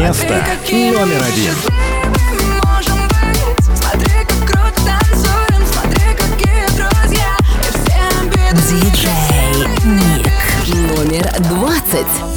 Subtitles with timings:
[0.00, 1.54] Место номер один.
[8.70, 9.10] Диджей
[9.84, 10.26] Ник
[10.96, 12.29] номер двадцать.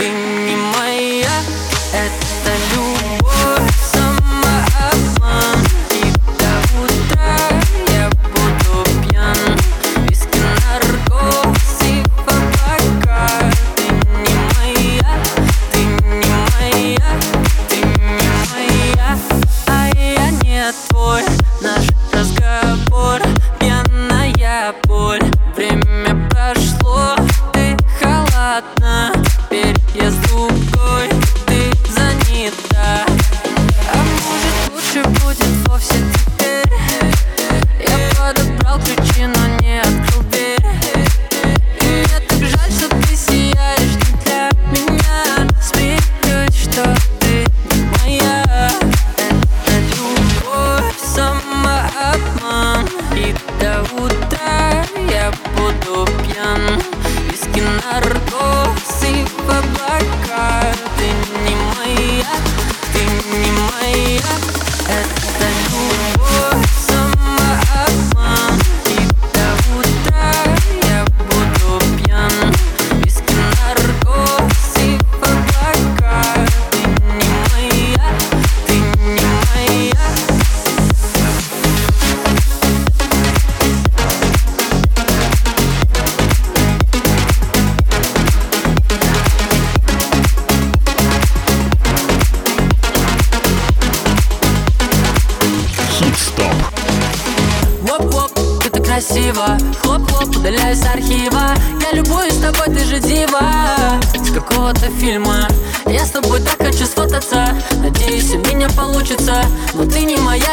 [0.00, 0.57] everything.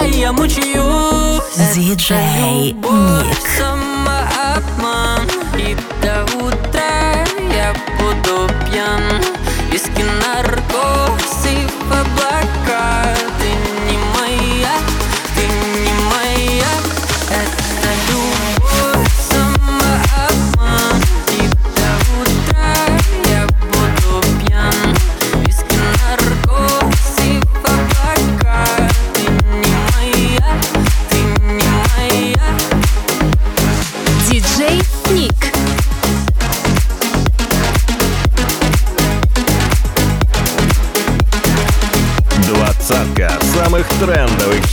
[0.02, 1.44] я, я мучаюсь.
[1.74, 3.38] Диджей Ник.
[3.58, 5.28] Самообман.
[5.58, 9.22] И до утра я буду пьян.
[9.72, 13.05] Виски, наркоз и в облаках.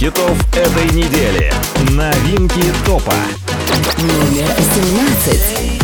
[0.02, 1.52] хитов этой недели.
[1.90, 3.14] Новинки топа.
[3.98, 5.81] Номер 17.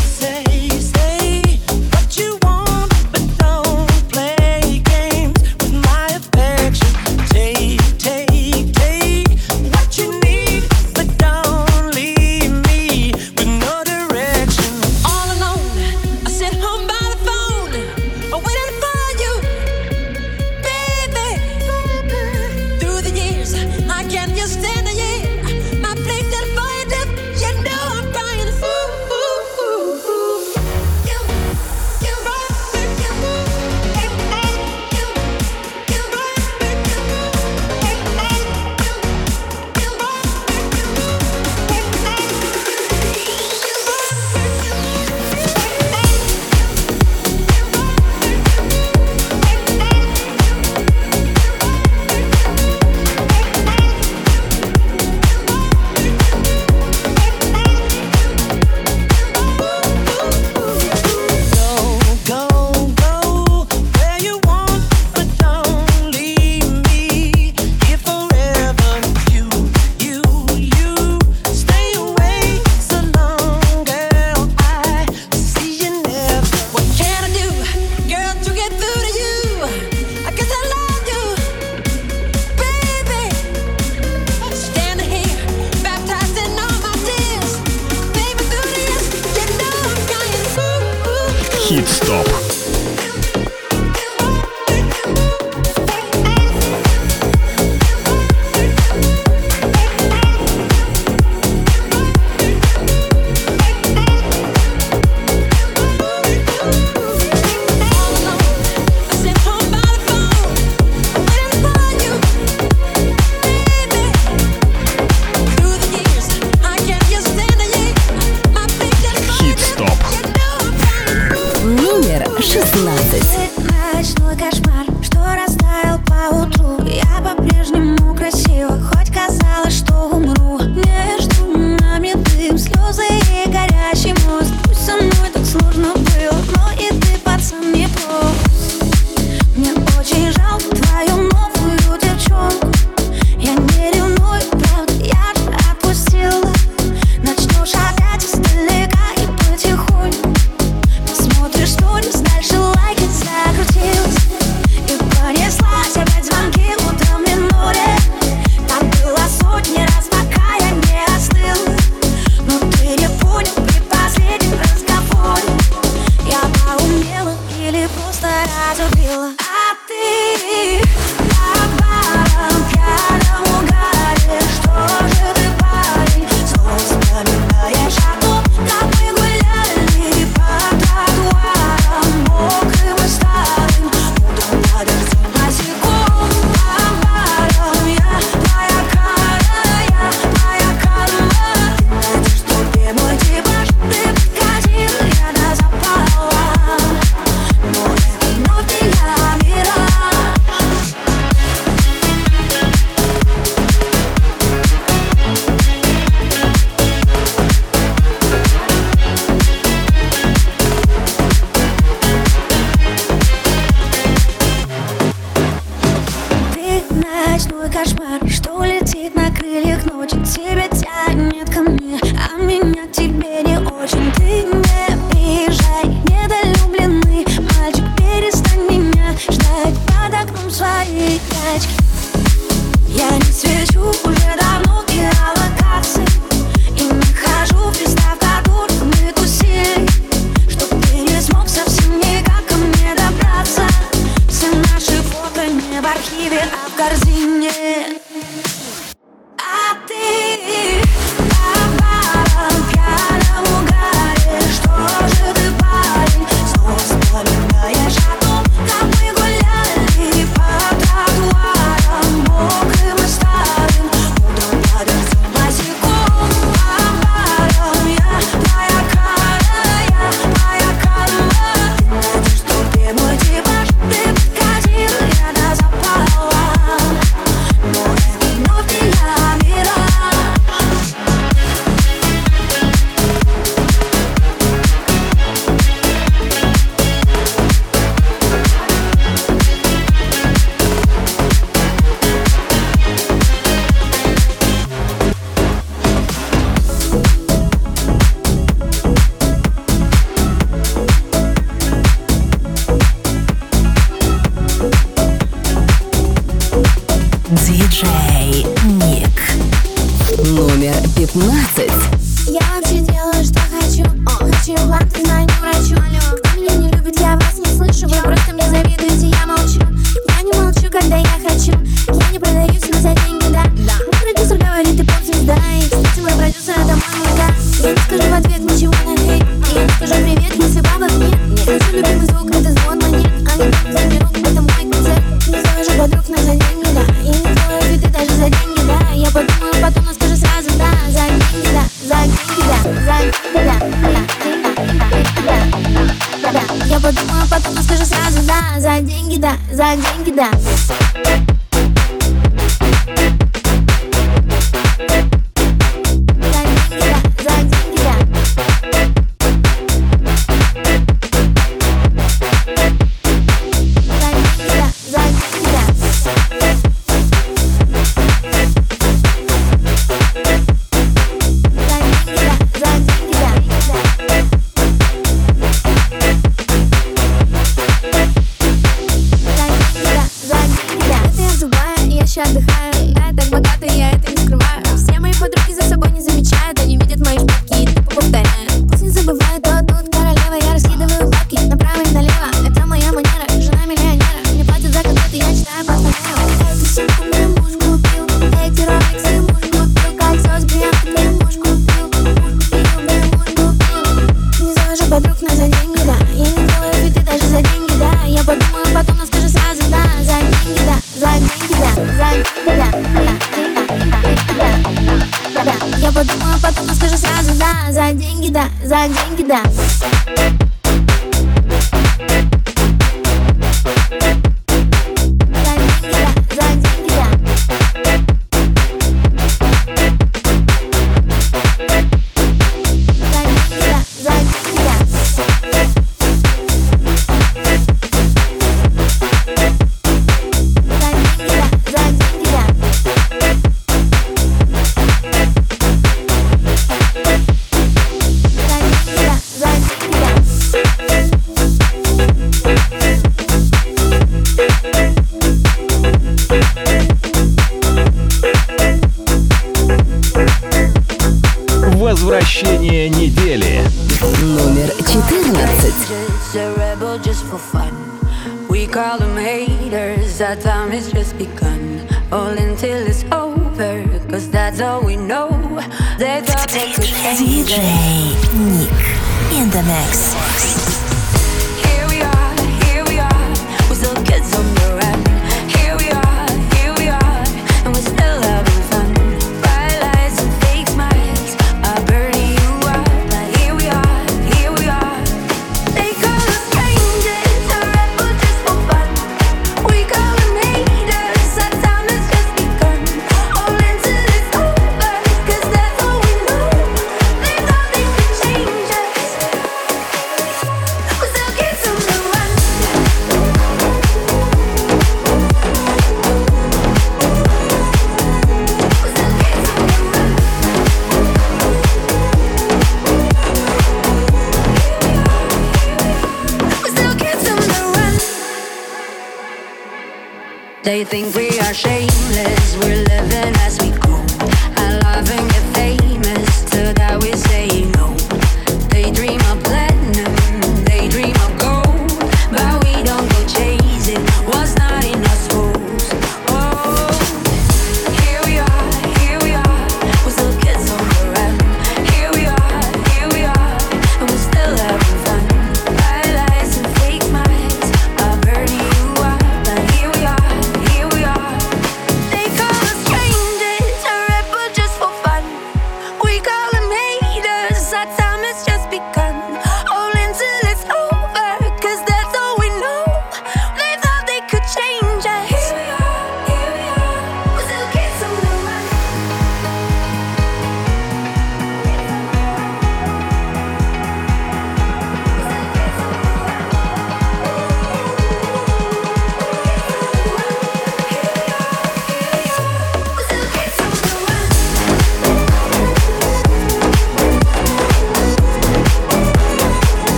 [382.19, 382.48] Зубая, я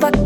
[0.00, 0.25] просто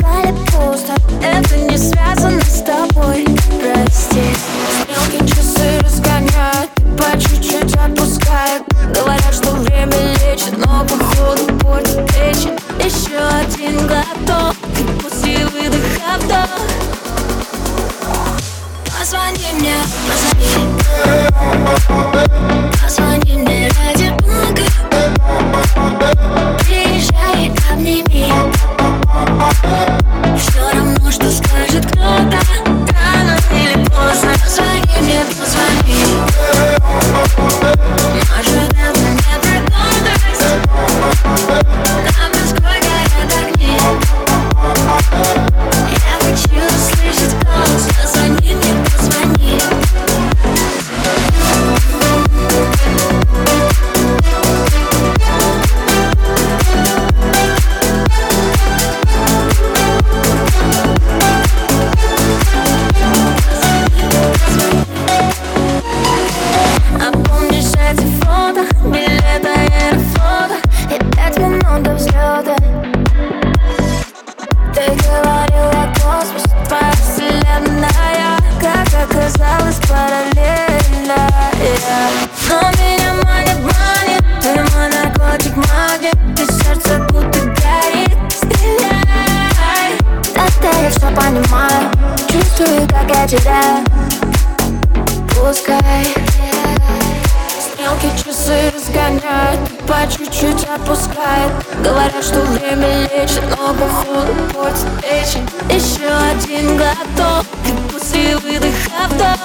[105.80, 109.38] еще один глоток И после выдоха вдох.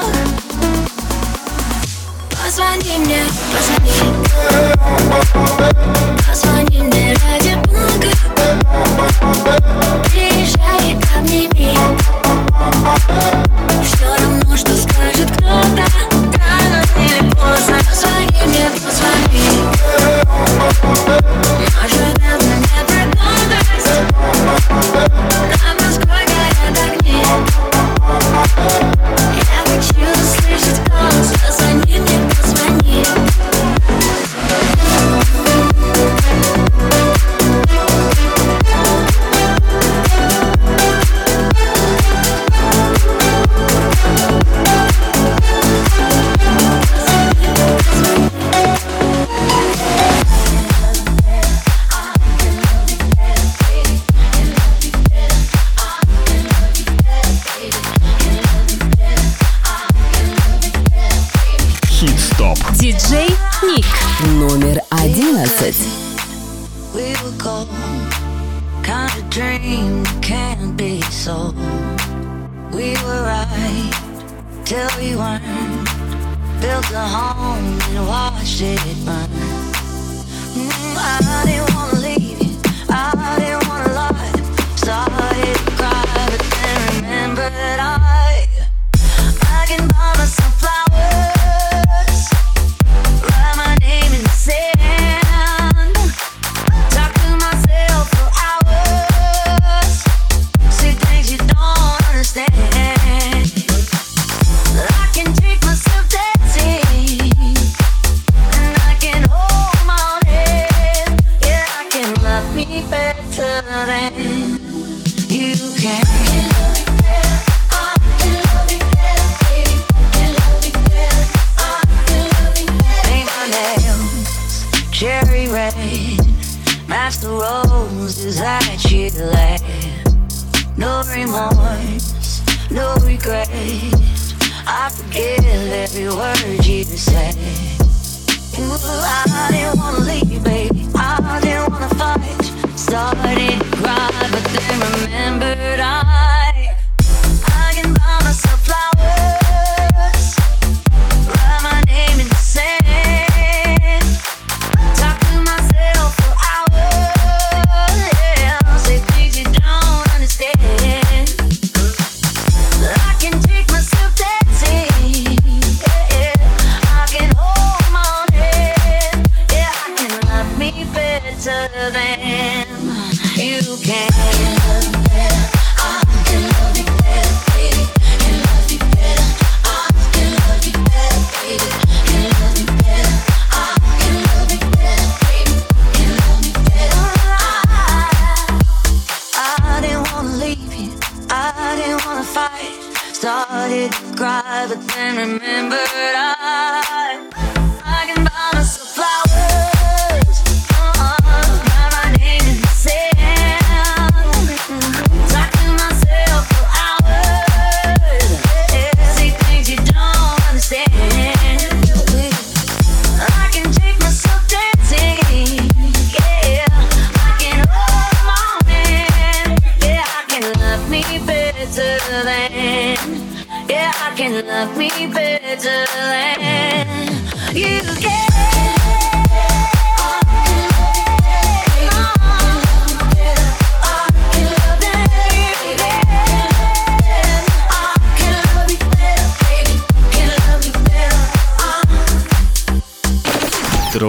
[2.29, 3.95] Позвони мне, позвони.
[6.27, 8.11] Позвони мне ради бога.
[10.11, 11.77] Приезжай, обними
[13.83, 16.14] Все равно, что скажет кто-то.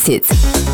[0.00, 0.69] visits.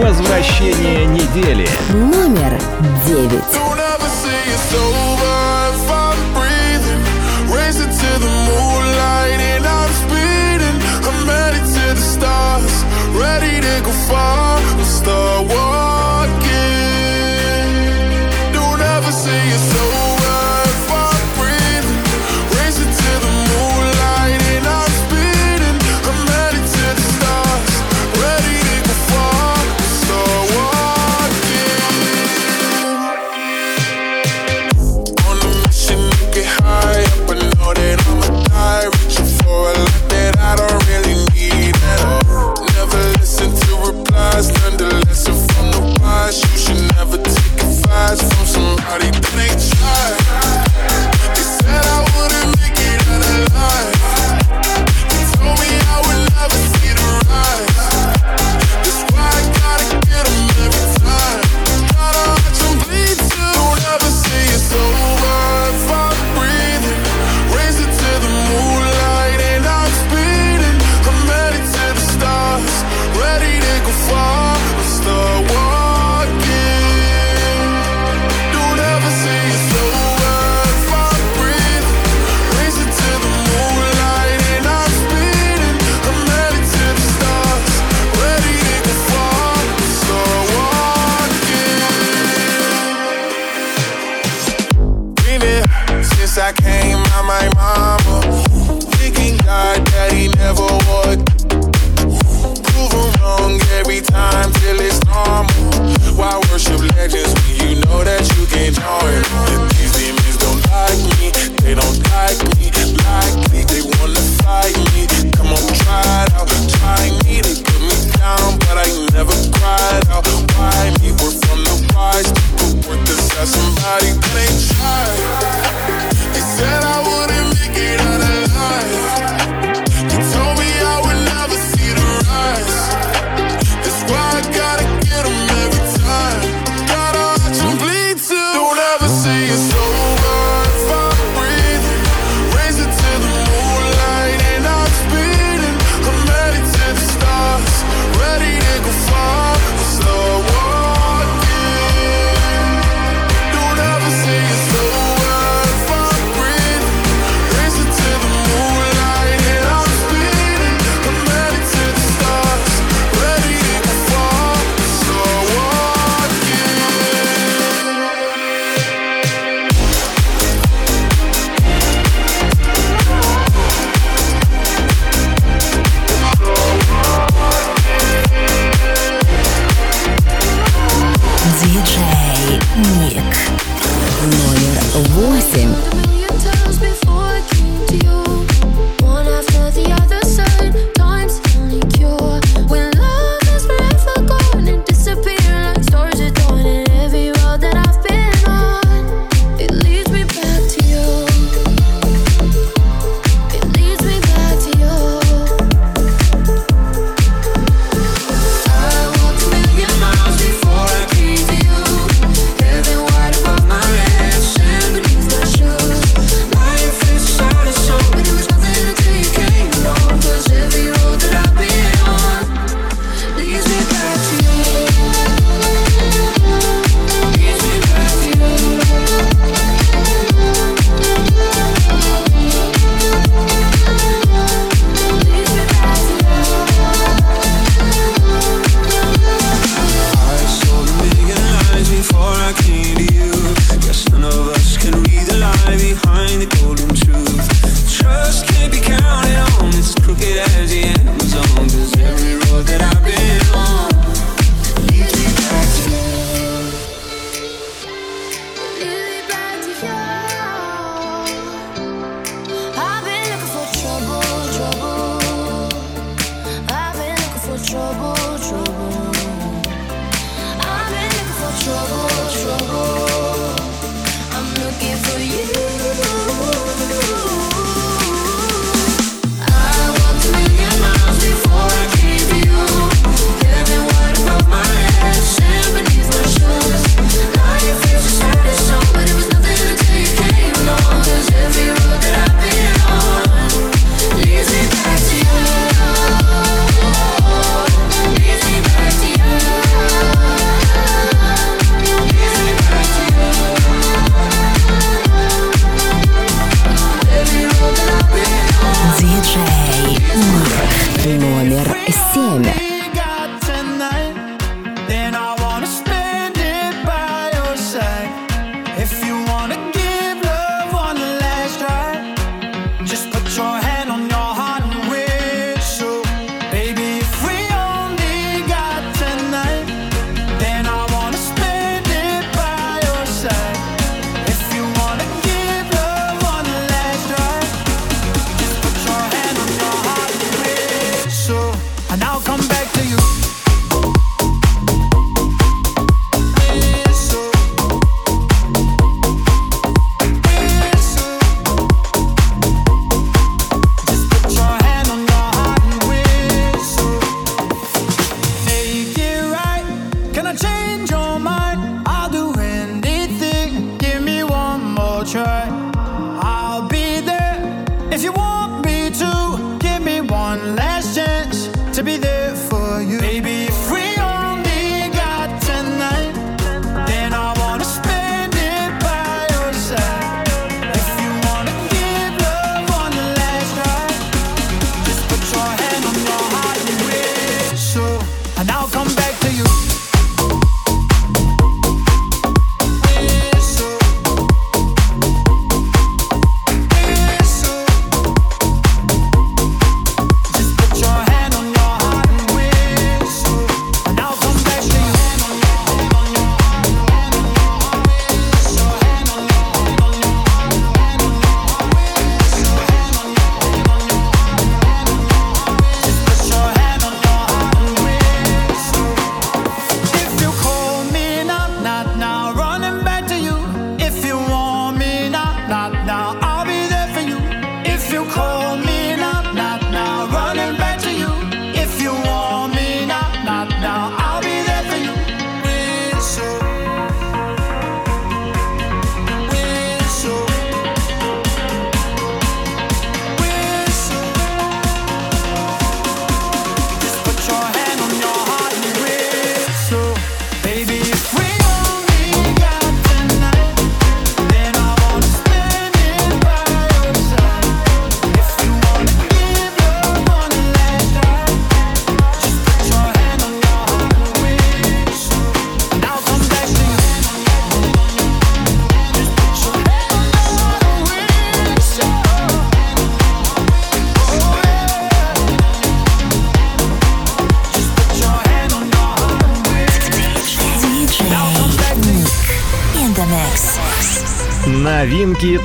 [0.00, 1.68] Возвращение недели.
[1.92, 2.58] Номер
[3.06, 3.44] девять.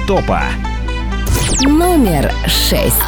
[0.07, 0.43] Топа.
[1.63, 3.01] Номер шесть.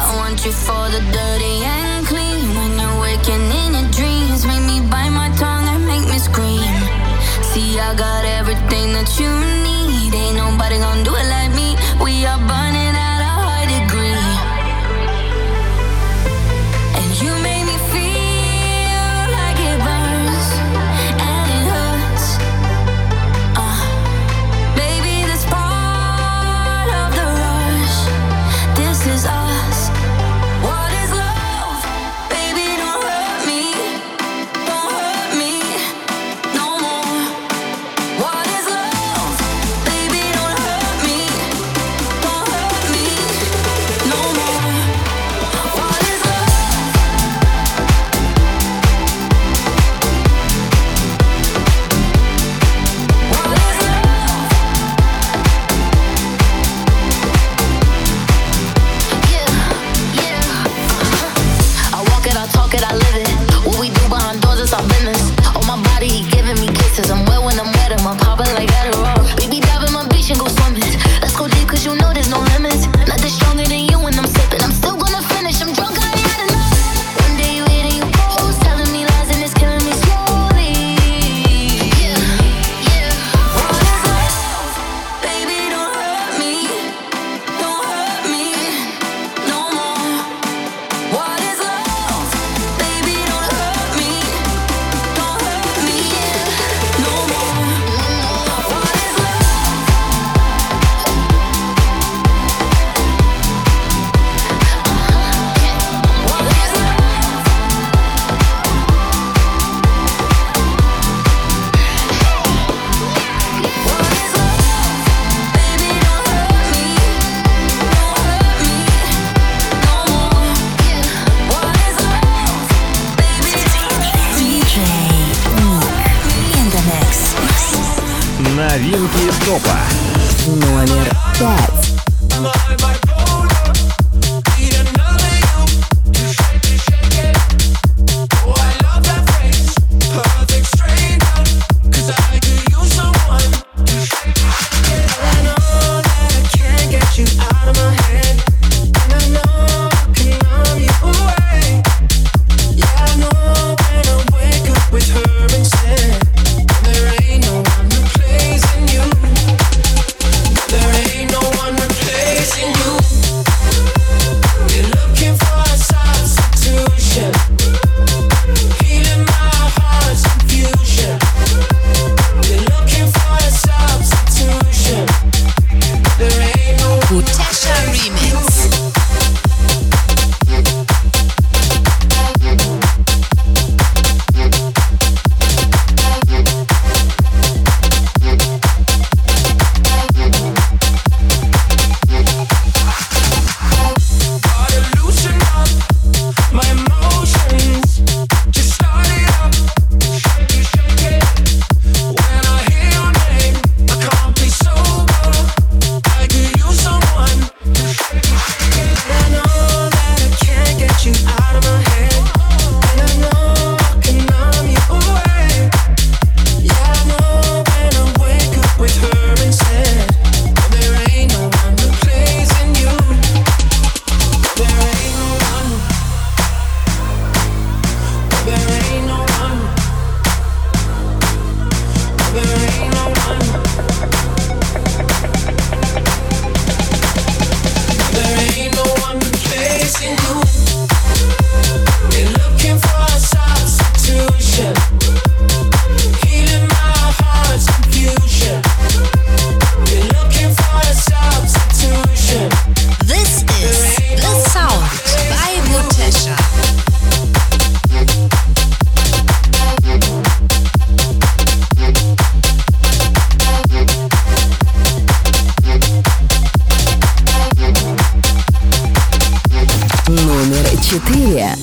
[270.26, 271.56] номер четыре.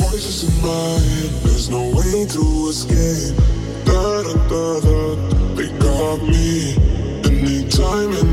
[7.26, 8.25] Anytime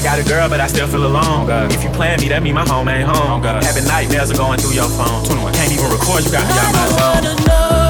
[0.00, 1.46] I got a girl, but I still feel alone.
[1.46, 1.70] God.
[1.74, 3.42] If you plan me, that mean my home ain't home.
[3.42, 3.62] God.
[3.62, 5.26] Having nightmares are going through your phone.
[5.26, 5.52] 21.
[5.52, 7.89] Can't even record, you got me out my.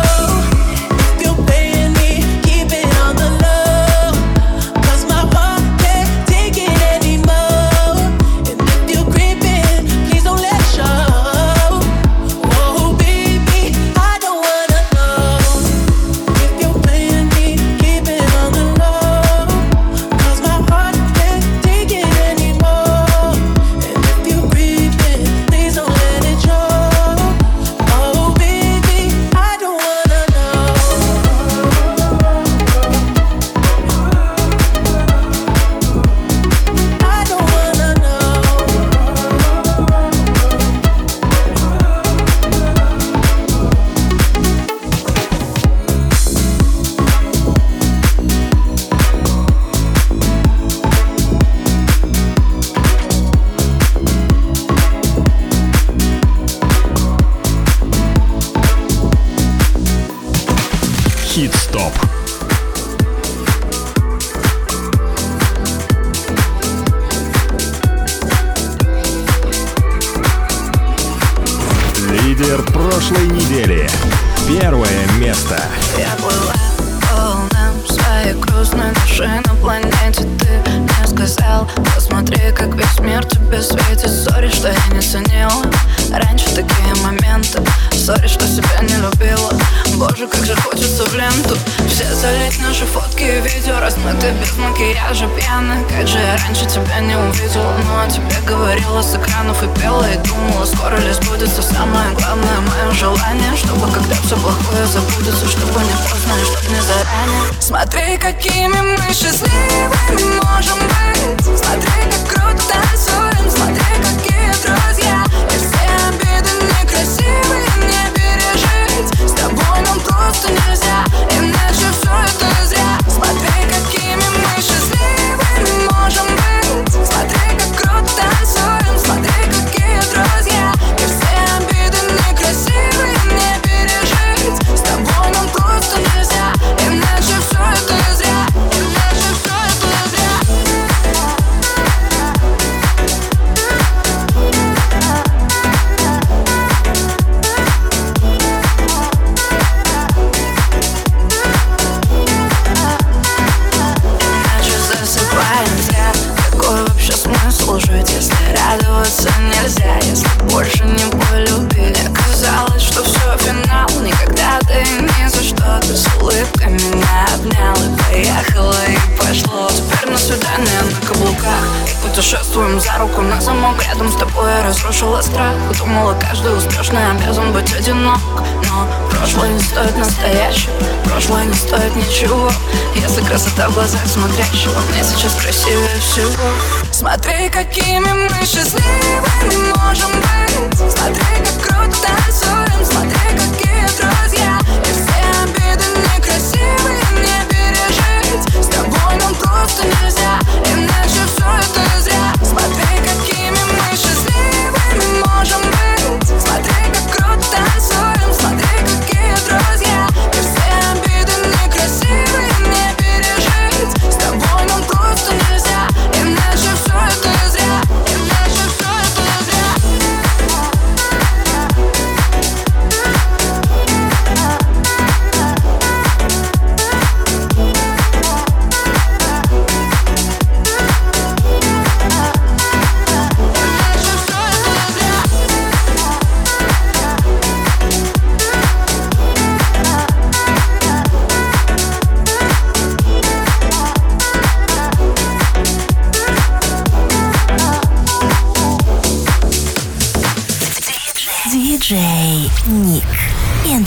[172.20, 173.82] Путешествуем за руку на замок.
[173.82, 175.54] Рядом с тобой я разрушила страх.
[175.78, 178.20] Думала, каждый успешный обязан быть одинок.
[178.68, 180.70] Но прошлое не стоит настоящего.
[181.06, 182.52] Прошлое не стоит ничего.
[182.94, 184.78] Если красота в глазах смотрящего.
[184.92, 186.44] Мне сейчас красивее всего.
[186.92, 190.76] Смотри, какими мы счастливыми можем быть.
[190.76, 192.84] Смотри, как круто танцуем.
[192.84, 194.58] Смотри, какие друзья.
[194.84, 198.62] И все обиды некрасивые мне пережить.
[198.62, 201.89] С тобой нам просто нельзя Иначе все это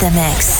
[0.04, 0.53] the mix.